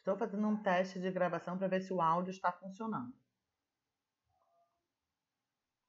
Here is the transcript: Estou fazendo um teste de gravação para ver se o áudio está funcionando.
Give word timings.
Estou 0.00 0.16
fazendo 0.16 0.48
um 0.48 0.56
teste 0.62 0.98
de 0.98 1.10
gravação 1.10 1.58
para 1.58 1.68
ver 1.68 1.82
se 1.82 1.92
o 1.92 2.00
áudio 2.00 2.30
está 2.30 2.50
funcionando. 2.50 3.12